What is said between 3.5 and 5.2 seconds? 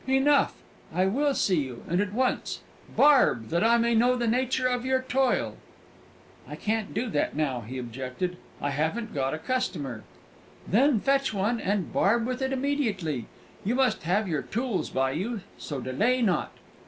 I may know the nature of your